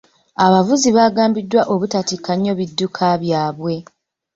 Abavuzi 0.45 0.87
baagambibwa 0.95 1.61
obutatikka 1.73 2.31
nnyo 2.35 2.53
bidduka 2.59 3.05
byabwe. 3.23 3.73